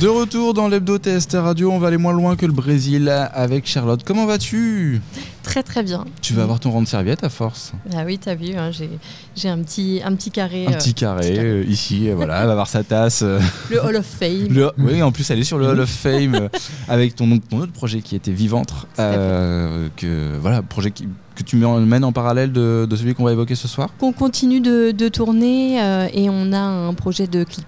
[0.00, 3.66] De retour dans l'hebdo TST Radio, on va aller moins loin que le Brésil avec
[3.66, 4.02] Charlotte.
[4.04, 5.00] Comment vas-tu?
[5.42, 6.04] Très très bien.
[6.20, 7.72] Tu vas avoir ton rang de serviette à force.
[7.94, 8.70] Ah oui, t'as vu, hein,
[9.36, 10.66] j'ai un petit, un petit carré.
[10.66, 13.22] Un petit carré, euh, ici, voilà, elle va avoir sa tasse.
[13.22, 13.38] euh,
[13.70, 14.48] Le Hall of Fame.
[14.50, 16.48] le- oui, en plus elle est sur le Hall of Fame euh,
[16.88, 18.34] avec ton, ton autre projet qui était
[18.98, 23.32] euh, que, voilà, projet qui- que tu mènes en parallèle de, de celui qu'on va
[23.32, 23.88] évoquer ce soir.
[23.98, 27.66] Qu'on continue de, de tourner euh, et on a un projet de clip.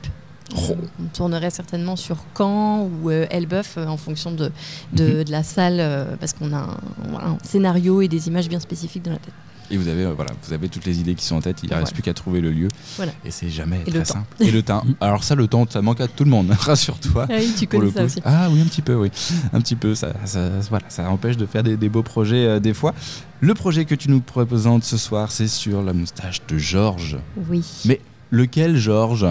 [0.57, 4.51] On tournerait certainement sur Caen ou euh, Elbeuf euh, en fonction de,
[4.93, 6.79] de, de la salle euh, parce qu'on a
[7.23, 9.35] un, scénario et des images bien spécifiques dans la tête.
[9.71, 11.71] Et vous avez, euh, voilà, vous avez toutes les idées qui sont en tête, il
[11.71, 11.93] ne reste Voilà.
[11.95, 12.69] plus qu'à trouver le lieu.
[12.97, 13.11] Voilà.
[13.25, 14.27] Et c'est jamais Et très simple.
[14.39, 14.85] Et le temps.
[15.01, 17.27] Alors ça, le temps, ça manque à tout le monde, rassure-toi.
[17.29, 18.21] Ah oui, tu connais ça aussi.
[18.25, 19.11] Ah oui, un petit peu, oui.
[19.53, 22.61] Un petit peu, ça, ça, voilà, ça empêche de faire des, des beaux projets euh,
[22.61, 22.95] des fois.
[23.41, 27.19] Le projet que tu nous présentes ce soir, c'est sur la moustache de Georges.
[27.51, 27.65] Oui.
[27.87, 29.27] Mais lequel Georges?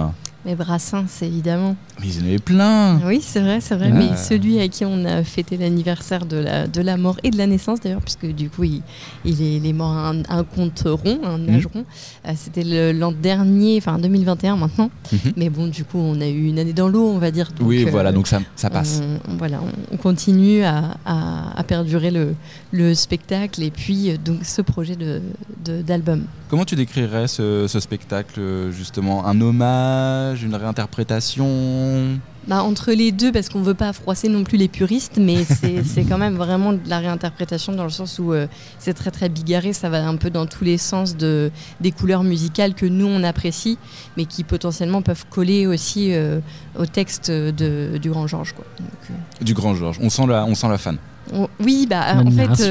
[0.45, 1.75] Mais Brassens, évidemment.
[1.99, 3.89] Mais il y en avait plein Oui, c'est vrai, c'est vrai.
[3.91, 3.95] Ah.
[3.97, 7.37] Mais celui à qui on a fêté l'anniversaire de la, de la mort et de
[7.37, 8.81] la naissance, d'ailleurs, puisque du coup, il,
[9.23, 11.83] il est, il est mort à un, un compte rond, un âge rond.
[12.27, 14.91] Euh, C'était l'an dernier, enfin 2021 maintenant.
[15.11, 15.19] Mhm.
[15.35, 17.47] Mais bon, du coup, on a eu une année dans l'eau, on va dire.
[17.57, 19.01] Donc, Oui, euh, voilà, donc ça, ça passe.
[19.27, 22.35] On, on- voilà, on, on continue à, à- à perdurer le,
[22.71, 25.21] le spectacle et puis euh, donc ce projet de-
[25.65, 26.23] de- d'album.
[26.49, 28.39] Comment tu décrirais ce, ce spectacle,
[28.71, 29.25] justement?
[29.25, 34.57] Un hommage, une réinterprétation Bah, entre les deux, parce qu'on veut pas froisser non plus
[34.57, 35.43] les puristes, mais
[35.85, 38.47] c'est quand même vraiment de la réinterprétation dans le sens où euh,
[38.79, 42.23] c'est très très bigarré, ça va un peu dans tous les sens de, des couleurs
[42.23, 43.77] musicales que nous on apprécie,
[44.17, 46.39] mais qui potentiellement peuvent coller aussi euh,
[46.77, 48.53] au texte de, du Grand Georges.
[48.59, 49.99] Euh, Du grand Georges.
[50.01, 50.97] On sent la, on sent la fan.
[51.33, 52.65] On- oui, bah en fait, L'admiration.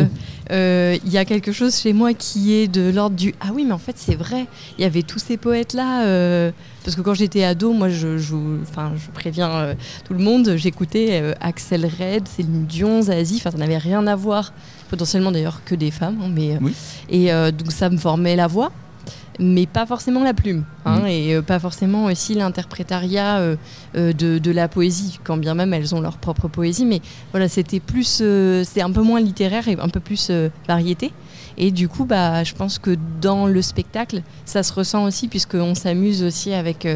[0.51, 3.49] euh, euh, il y a quelque chose chez moi qui est de l'ordre du ah
[3.55, 4.47] oui, mais en fait c'est vrai,
[4.79, 6.03] il y avait tous ces poètes là.
[6.85, 9.75] parce que quand j'étais ado, moi je, je, enfin, je préviens euh,
[10.07, 14.15] tout le monde, j'écoutais euh, Axel Red, Céline Dion, Zazie, enfin ça n'avait rien à
[14.17, 14.53] voir,
[14.91, 16.75] potentiellement d'ailleurs que des femmes, hein, mais euh, Oui.
[17.09, 18.71] et euh, donc ça me formait la voix.
[19.41, 21.07] Mais pas forcément la plume, hein, Mhm.
[21.07, 23.57] et euh, pas forcément aussi l'interprétariat euh,
[23.97, 26.85] euh, de, de la poésie, quand bien même elles ont leur propre poésie.
[26.87, 27.01] Mais
[27.33, 31.11] voilà, c'était plus, euh, c'est un peu moins littéraire et un peu plus euh, variété.
[31.59, 35.75] Et du coup, bah, je pense que dans le spectacle, ça se ressent aussi puisqu'on
[35.75, 36.87] s'amuse aussi avec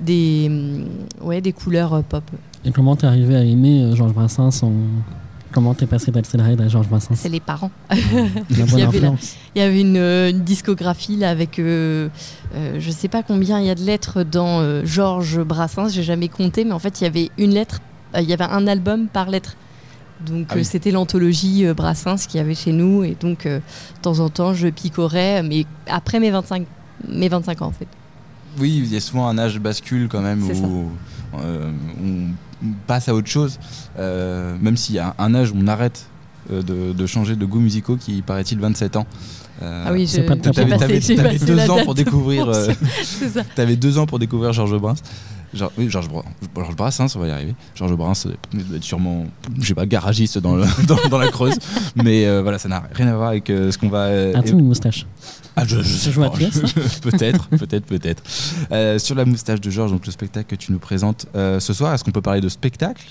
[0.00, 0.86] des, hum,
[1.26, 2.24] ouais, des couleurs pop.
[2.64, 4.72] Et comment t'es arrivé à aimer Georges Brassens en...
[5.52, 7.70] Comment t'es passé Red à Georges Brassens C'est les parents.
[8.50, 9.36] Il y avait la- influence.
[9.54, 12.08] Il y avait une, euh, une discographie là avec, euh,
[12.54, 16.02] euh, je sais pas combien il y a de lettres dans euh, Georges Brassens, j'ai
[16.02, 17.80] jamais compté, mais en fait il y avait une lettre,
[18.14, 19.56] euh, il y avait un album par lettre.
[20.26, 20.64] Donc Ah oui.
[20.64, 24.28] c'était l'anthologie euh, Brassens qu'il y avait chez nous et donc euh, de temps en
[24.28, 26.66] temps je picorais, mais après mes 25,
[27.08, 27.88] mes 25 ans en fait.
[28.58, 30.90] Oui, il y a souvent un âge bascule quand même où
[31.38, 31.70] euh,
[32.02, 32.32] on
[32.86, 33.58] passe à autre chose.
[33.98, 36.06] Euh, même s'il y a un âge où on arrête
[36.52, 39.06] euh, de, de changer de goûts musicaux qui paraît-il 27 ans.
[39.62, 42.48] Euh, Ah oui, j'ai passé- passé deux ans pour découvrir.
[42.48, 42.68] euh,
[43.02, 43.42] C'est ça.
[43.54, 45.02] T'avais deux ans pour découvrir Georges Brassens.
[45.54, 47.54] Genre, oui, Georges Bra- Georges Brassens, on va y arriver.
[47.74, 49.24] Georges Brassens euh, doit être sûrement,
[49.58, 51.56] je sais pas, garagiste dans, le- dans, dans la Creuse.
[51.96, 54.04] Mais euh, voilà, ça n'a rien à voir avec euh, ce qu'on va.
[54.06, 55.06] euh, As-tu une moustache
[55.60, 56.36] ah, je, je sais joue à pas.
[56.36, 56.60] pièce
[57.02, 58.22] peut-être, peut-être, peut-être.
[58.70, 61.72] Euh, sur la moustache de Georges, donc le spectacle que tu nous présentes euh, ce
[61.72, 63.02] soir, est-ce qu'on peut parler de spectacle?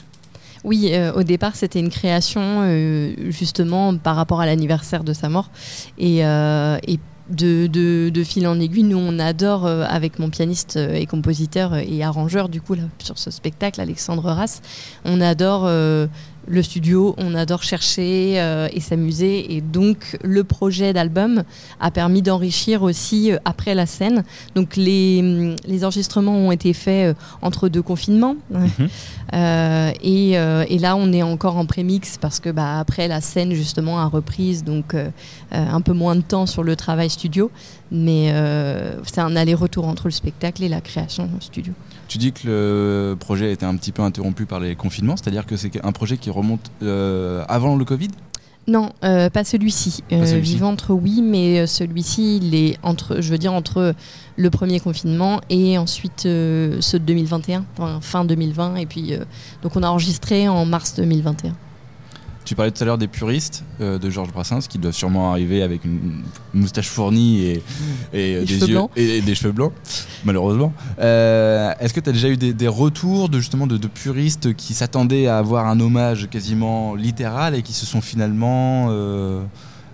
[0.64, 5.28] Oui, euh, au départ, c'était une création euh, justement par rapport à l'anniversaire de sa
[5.30, 5.50] mort.
[5.98, 7.00] Et, euh, et
[7.30, 11.82] de, fil en aiguille, nous, on adore, euh, avec mon pianiste euh, et compositeur euh,
[11.86, 14.62] et arrangeur, du coup, sur ce spectacle, Alexandre Rass,
[15.06, 15.70] on adore
[16.48, 19.56] le studio, on adore chercher euh, et s'amuser.
[19.56, 21.44] Et donc, le projet d'album
[21.80, 24.24] a permis d'enrichir aussi euh, après la scène.
[24.56, 28.36] Donc, les, hum, les enregistrements ont été faits euh, entre deux confinements.
[29.34, 33.54] Euh, et, et là, on est encore en prémix parce que bah, après la scène
[33.54, 34.96] justement a reprise, donc
[35.52, 37.52] un peu moins de temps sur le travail studio,
[37.92, 38.34] mais
[39.04, 41.74] c'est un aller-retour entre le spectacle et la création studio.
[42.08, 45.46] Tu dis que le projet a été un petit peu interrompu par les confinements, c'est-à-dire
[45.46, 48.10] que c'est un projet qui remonte euh, avant le Covid?
[48.68, 50.04] Non, euh, pas celui-ci.
[50.12, 50.40] Euh.
[50.40, 53.96] Viventre, oui, mais euh, celui-ci, il est entre, je veux dire, entre
[54.36, 59.14] le premier confinement et ensuite euh, ceux de 2021, enfin, fin 2020, et puis
[59.64, 61.54] donc on a enregistré en mars 2021.
[62.48, 65.64] Tu parlais tout à l'heure des puristes euh, de Georges Brassens qui doivent sûrement arriver
[65.64, 66.24] avec une
[66.54, 67.64] moustache fournie et,
[68.14, 68.90] et, euh, Des yeux blancs.
[68.96, 69.74] et, et des cheveux blancs,
[70.24, 70.72] malheureusement.
[70.98, 74.56] Euh, Est-ce que tu as déjà eu des, des retours de justement de, de puristes
[74.56, 78.88] qui s'attendaient à avoir un hommage quasiment littéral et qui se sont finalement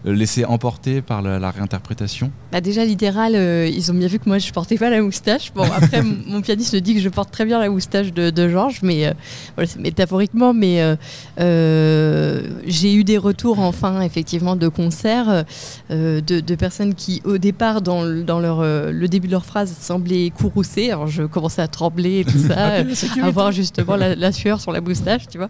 [0.06, 4.28] laisser emporter par la, la réinterprétation Bah déjà littéral, euh, ils ont bien vu que
[4.28, 5.54] moi je portais pas la moustache.
[5.54, 8.50] Bon après mon- pianiste me dit que je porte très bien la moustache de, de
[8.50, 9.14] Georges, mais euh,
[9.56, 10.54] voilà c'est métaphoriquement.
[10.54, 10.96] Mais euh,
[11.40, 15.46] euh, j'ai eu des retours enfin effectivement de concerts
[15.92, 19.32] euh, de, de personnes qui au départ dans, le- dans leur euh, le début de
[19.34, 20.92] leur phrase semblaient courroucées.
[20.92, 22.84] Alors je commençais à trembler et tout ça, euh,
[23.24, 25.50] avoir justement la, la sueur sur la moustache, tu vois.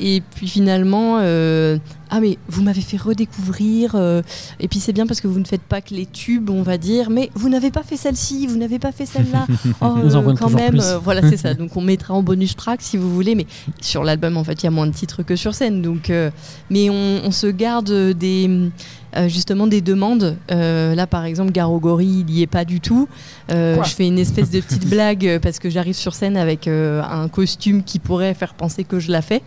[0.00, 1.18] Et puis finalement.
[1.20, 1.78] euh,
[2.10, 4.22] ah mais vous m'avez fait redécouvrir euh,
[4.60, 6.78] et puis c'est bien parce que vous ne faites pas que les tubes on va
[6.78, 9.46] dire mais vous n'avez pas fait celle-ci vous n'avez pas fait celle-là.
[9.80, 11.54] Oh, euh, quand même euh, voilà c'est ça.
[11.54, 13.46] Donc on mettra en bonus track si vous voulez mais
[13.80, 15.82] sur l'album en fait il y a moins de titres que sur scène.
[15.82, 16.12] Donc
[16.70, 18.70] mais on, on se garde des
[19.16, 23.08] euh, justement des demandes Euh, là par exemple Garogori il y est pas du tout
[23.50, 27.02] Euh, je fais une espèce de petite blague parce que j'arrive sur scène avec euh,
[27.02, 29.42] un costume qui pourrait faire penser que je la fais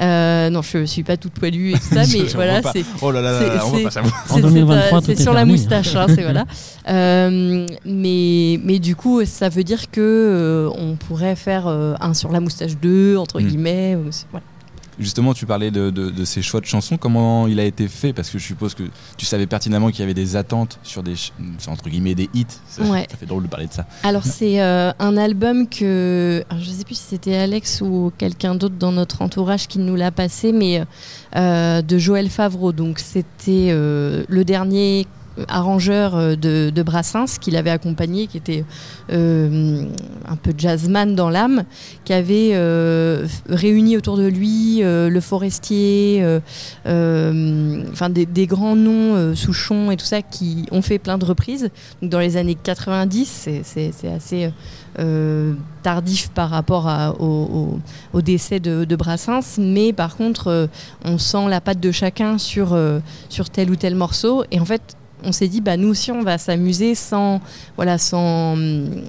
[0.00, 3.10] Euh, non je suis pas toute poilue et tout ça mais Je voilà c'est Oh
[3.10, 4.24] là là, là, c'est- là, on va c'est- pas savoir.
[4.30, 6.44] En c'est- 2023, c'est, tout c'est est sur la moustache, hein, c'est voilà.
[6.88, 12.12] Euh, mais, mais du coup, ça veut dire que euh, on pourrait faire euh, un
[12.12, 13.44] sur la moustache 2, entre Mm.
[13.46, 13.96] guillemets.
[14.32, 14.44] voilà.
[14.98, 16.96] Justement, tu parlais de, de- de ces choix de chansons.
[16.98, 18.12] Comment il a été fait?
[18.12, 18.82] Parce que je suppose que
[19.16, 21.14] tu savais pertinemment qu'il y avait des attentes sur des,
[21.66, 22.46] entre guillemets, des hits.
[22.68, 23.06] Ça, Ouais.
[23.10, 23.86] ça fait drôle de parler de ça.
[24.02, 26.44] Alors, c'est euh, un album que.
[26.60, 30.10] je sais plus si c'était Alex ou quelqu'un d'autre dans notre entourage qui nous l'a
[30.10, 30.82] passé, mais
[31.36, 32.72] euh, de Joël Favreau.
[32.72, 35.06] Donc, c'était euh, le dernier
[35.48, 38.64] arrangeur euh, de, Brassens qui l'avait accompagné, qui était
[39.12, 39.84] euh,
[40.28, 41.64] un peu jazzman dans l'âme,
[42.04, 46.40] qui avait euh, réuni autour de lui euh, le forestier, euh,
[46.86, 51.24] euh, enfin des, grands noms, euh, Souchon et tout ça, qui ont fait plein de
[51.24, 51.70] reprises.
[52.02, 54.52] Dans les années 90, c'est- assez
[54.98, 56.86] euh, tardif par rapport
[57.18, 60.66] au, décès de, Brassens, mais par contre, euh,
[61.04, 64.44] on sent la patte de chacun sur, euh, sur tel ou tel morceau.
[64.50, 67.40] Et en fait, on s'est dit, bah, nous aussi, on va s'amuser sans,
[67.76, 69.02] voilà, sans, euh,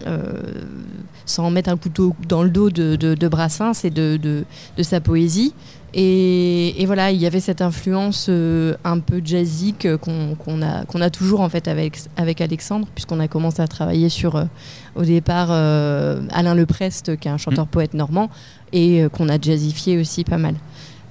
[1.25, 5.01] sans mettre un couteau dans le dos de, de, de Brassens et de, de, sa
[5.01, 5.53] poésie.
[5.95, 11.01] Et, et voilà, il y avait cette influence euh, un peu jazzique qu'on a, qu'on
[11.01, 14.45] a toujours en fait avec, avec Alexandre, puisqu'on a commencé à travailler sur, euh,
[14.95, 18.29] au départ, Alain Leprest, qui est un chanteur-poète normand,
[18.71, 20.55] et qu'on a jazzifié aussi pas mal.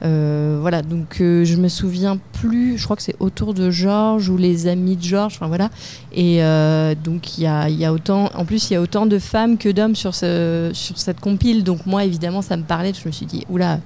[0.05, 4.29] Euh, voilà, donc euh, je me souviens plus, je crois que c'est autour de Georges
[4.31, 5.71] ou les amis de Georges, enfin voilà.
[6.13, 9.07] Et euh, donc il y a, y a autant, en plus il y a autant
[9.07, 11.63] de femmes que d'hommes sur, ce, sur cette compile.
[11.63, 13.79] Donc moi évidemment ça me parlait, je me suis dit, oula,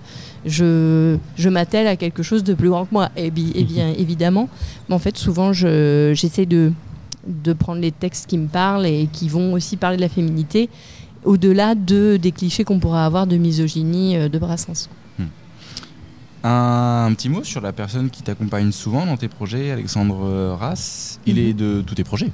[0.46, 3.10] je, je m'attelle à quelque chose de plus grand que moi.
[3.18, 4.48] Et, et bien évidemment,
[4.88, 6.72] mais en fait souvent je- j'essaie de,
[7.26, 10.70] de prendre les textes qui me parlent et qui vont aussi parler de la féminité,
[11.24, 14.88] au-delà de, des clichés qu'on pourrait avoir de misogynie de Brassens.
[16.48, 21.18] Un, petit mot sur la personne qui t'accompagne souvent dans tes projets, Alexandre Rass.
[21.26, 21.40] Il Mhm.
[21.48, 22.30] est de tous tes projets.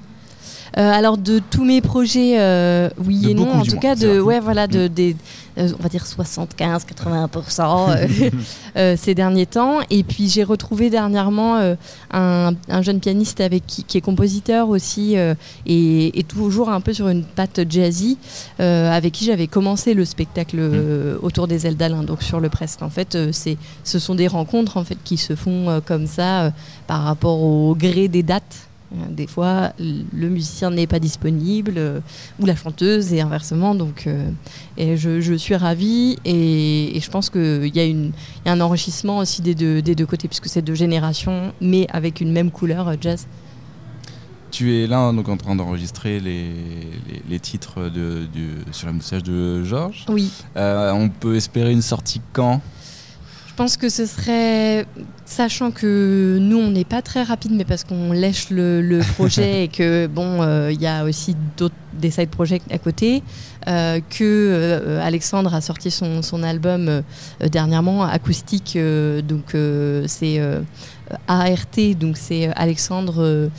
[0.79, 3.51] Euh, alors de tous mes projets, euh, oui De et non.
[3.53, 5.17] En tout moins, cas, de, ouais, voilà, de, des,
[5.59, 8.31] euh, on va dire 75-80% euh,
[8.77, 9.81] euh, ces derniers temps.
[9.91, 11.61] Et puis j'ai retrouvé dernièrement
[12.13, 15.15] un, un jeune pianiste avec qui, qui est compositeur aussi
[15.67, 18.19] et, et toujours un peu sur une patte jazzy,
[18.59, 22.83] avec qui j'avais commencé le spectacle euh, autour des ailes d'Alain, donc sur le Prest.
[22.83, 26.53] En fait, c'est, ce sont des rencontres en fait qui se font comme ça
[26.87, 28.69] par rapport au gré des dates.
[28.95, 32.01] Euh, Des fois, le musicien n'est pas disponible euh,
[32.41, 33.75] ou la chanteuse et inversement.
[33.75, 34.31] Donc, euh,
[34.77, 38.13] et je, je suis ravie et, et je pense qu'il y, a une-
[38.45, 41.53] il y a un enrichissement aussi des deux, des deux côtés puisque c'est deux générations,
[41.61, 43.27] mais avec une même couleur jazz.
[44.51, 46.51] Tu es là donc en train d'enregistrer les,
[47.09, 48.27] les, les titres de,
[48.71, 50.05] sur la moustache de Georges.
[50.11, 50.31] Oui.
[50.59, 52.61] Euh, on peut espérer une sortie quand?
[53.53, 54.87] Je pense que ce serait,
[55.27, 59.65] sachant que nous on n'est pas très rapide, mais parce qu'on lèche le, le projet
[59.65, 63.23] et que bon, euh, il y a aussi d'autres des side projects à côté,
[63.69, 67.03] euh, que euh, Alexandre a sorti son, son album euh,
[67.51, 68.79] dernièrement acoustique,
[69.27, 69.57] donc
[70.07, 70.41] c'est
[71.29, 73.51] ART, donc c'est Alexandre.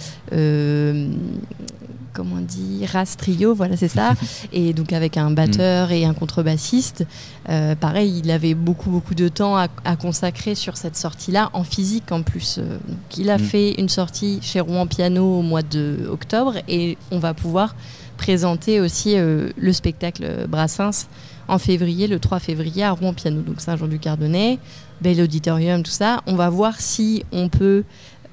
[2.13, 4.13] Comment on dit, Ras Trio, voilà c'est ça,
[4.53, 7.05] et donc avec un batteur et un contrebassiste.
[7.49, 11.63] Euh, pareil, il avait beaucoup beaucoup de temps à, à consacrer sur cette sortie-là, en
[11.63, 12.57] physique en plus.
[12.59, 13.41] Euh, donc, il a Mm.
[13.41, 17.75] fait une sortie chez Rouen Piano au mois de octobre et on va pouvoir
[18.17, 21.07] présenter aussi euh, le spectacle Brassens
[21.47, 24.59] en février, le 3 février à Rouen Piano, donc Saint-Jean-du-Cardonnay,
[25.01, 26.21] bel auditorium, tout ça.
[26.27, 27.83] On va voir si on peut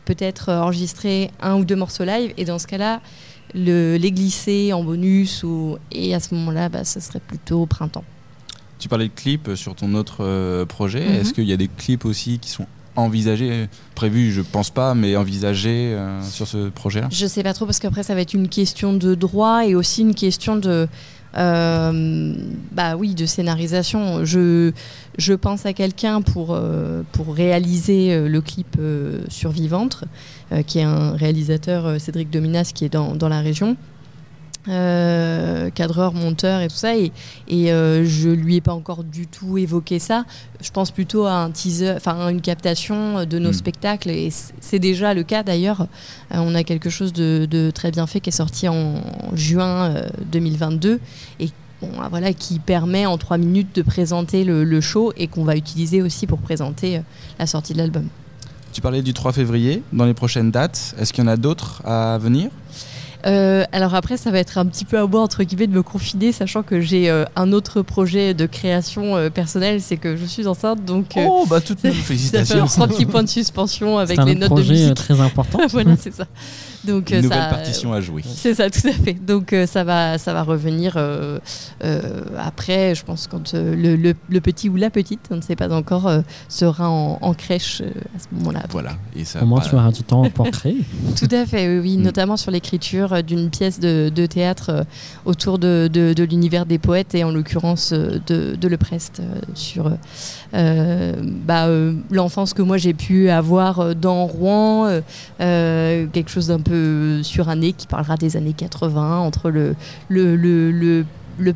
[0.04, 3.00] peut-être enregistrer un ou deux morceaux live et dans ce cas-là,
[3.54, 7.66] le- les glisser en bonus ou, et à ce moment-là, bah, ce serait plutôt au
[7.66, 8.04] printemps.
[8.78, 11.00] Tu parlais de clips sur ton autre euh, projet.
[11.07, 11.14] Mhm.
[11.16, 12.66] Est-ce qu'il y a des clips aussi qui sont
[12.97, 17.64] envisagé, prévu, je pense pas, mais envisagé euh, sur ce projet-là Je sais pas trop
[17.64, 20.88] parce qu'après ça va être une question de droit et aussi une question de
[21.37, 22.34] euh,
[22.72, 24.25] bah oui de scénarisation.
[24.25, 24.72] Je
[25.18, 30.04] je pense à quelqu'un pour euh, pour réaliser euh, le clip euh, Survivante,
[30.66, 33.76] qui est un réalisateur Cédric Dominas qui est dans, dans la région.
[34.69, 36.95] Euh, cadreur, monteur et tout ça.
[36.97, 37.12] Et,
[37.49, 40.25] et euh, je lui ai pas encore du tout évoqué ça.
[40.61, 43.55] Je pense plutôt à un teaser enfin une captation de nos Mm.
[43.55, 44.11] spectacles.
[44.11, 44.29] Et
[44.61, 45.83] c'est déjà le cas d'ailleurs.
[46.35, 49.00] Euh, on a quelque chose de, de très bien fait qui est sorti en
[49.35, 51.00] juin euh, 2022
[51.40, 51.49] et
[51.81, 55.45] bon, ah, voilà, qui permet en trois minutes de présenter le, le show et qu'on
[55.45, 57.00] va utiliser aussi pour présenter euh,
[57.38, 58.09] la sortie de l'album.
[58.73, 61.83] Tu parlais du 3 février, dans les prochaines dates, est-ce qu'il y en a d'autres
[61.85, 62.50] à venir?
[63.27, 65.83] Euh, alors après, ça va être un petit peu à moi, entre guillemets, de me
[65.83, 70.25] confiner, sachant que j'ai euh, un autre projet de création euh, personnelle, c'est que je
[70.25, 73.29] suis enceinte, donc euh, Oh, bah toutes nos ça fait félicitations un petit point de
[73.29, 74.95] suspension avec C'est les un notes de projet euh, musique.
[74.95, 75.59] très important.
[75.71, 76.25] voilà, c'est ça.
[76.83, 78.23] Donc, Une nouvelle ça, partition à jouer.
[78.27, 79.12] C'est ça, tout à fait.
[79.12, 81.39] Donc euh, ça va, ça va revenir euh,
[81.85, 82.00] euh,
[82.39, 82.95] après.
[82.95, 85.71] Je pense quand euh, le, le- le petit ou la petite, on ne sait pas
[85.75, 88.62] encore, euh, sera en, en crèche euh, à ce moment-là.
[88.71, 88.93] Voilà.
[89.15, 90.79] Et ça, Au moins, tu auras du temps pour créer.
[91.19, 92.03] Tout à fait, oui, oui, Mm.
[92.03, 94.85] notamment sur l'écriture d'une pièce de, théâtre euh,
[95.25, 99.93] autour de, l'univers des poètes et en l'occurrence euh, de, de Le Prest euh, sur
[100.52, 101.69] bah,
[102.11, 105.00] l'enfance que moi j'ai pu avoir dans Rouen,
[105.38, 111.05] quelque chose d'un peu suranné qui parlera des années 80 entre le,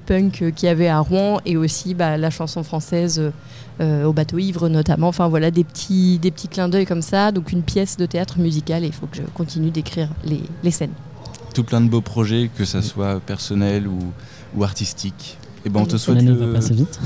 [0.06, 3.20] punk qu'il y avait à Rouen et aussi bah, la chanson française.
[3.80, 5.08] au bateau ivre notamment.
[5.08, 7.32] Enfin voilà, des petits, des petits clins d'œil comme ça.
[7.32, 10.94] Donc une pièce de théâtre musical et il faut que je continue d'écrire les scènes.
[11.54, 13.98] Tout plein de beaux projets, que ça soit personnel ou,
[14.56, 15.38] ou artistique.
[15.66, 16.36] Et ben on te souhaite, le,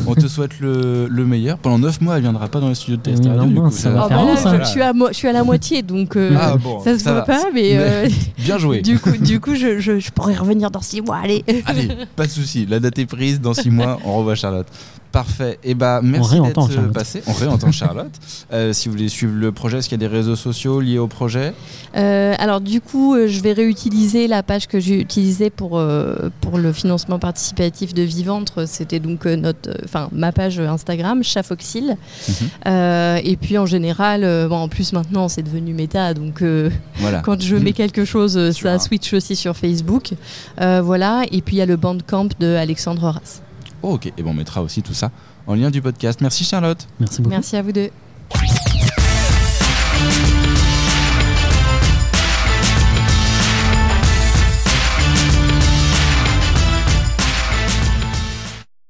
[0.09, 1.59] on te souhaite le, le meilleur.
[1.59, 3.45] Pendant 9 mois, elle viendra pas dans le studio de Test Radio.
[3.45, 4.59] du coup, ça va Oh, faire bah là, long, ça.
[4.59, 7.05] je, je suis à, je suis à la moitié, donc euh, Ah bon, ça se
[7.05, 7.23] voit va.
[7.23, 8.81] pas, mais, euh, Bien joué.
[8.83, 11.19] du coup, du coup je, je- je pourrais revenir dans six mois.
[11.23, 11.45] Allez.
[11.67, 12.67] Allez, pas de souci.
[12.67, 13.41] La date est prise.
[13.41, 14.67] Dans 6 mois, on revoit Charlotte.
[15.13, 15.59] Parfait.
[15.65, 17.23] Et bah merci réentend d'être euh, passé.
[17.27, 18.13] On réentend Charlotte.
[18.53, 20.99] Euh, si vous voulez suivre le projet, est-ce qu'il y a des réseaux sociaux liés
[20.99, 21.53] au projet
[21.97, 26.31] Euh, alors du coup, euh, je vais réutiliser la page que j'ai utilisée pour, euh,
[26.41, 28.67] pour le financement participatif de Viventre.
[28.67, 31.97] C'était donc euh, notre, enfin ma page Instagram, Chafoxil.
[32.29, 32.35] Mhm.
[32.67, 36.71] Euh, et puis en général, euh, bon, en plus maintenant c'est devenu méta, donc euh,
[36.97, 37.21] Voilà.
[37.25, 40.13] quand je mets quelque chose, ça switch aussi sur Facebook.
[40.61, 41.25] Euh, voilà.
[41.33, 43.43] Et puis il y a le bandcamp de Alexandre Horace.
[43.83, 44.13] Oh, ok.
[44.17, 45.11] Et bon, on mettra aussi tout ça
[45.47, 46.21] en lien du podcast.
[46.21, 46.87] Merci Charlotte.
[47.01, 47.31] Merci beaucoup.
[47.31, 47.91] Merci à vous deux.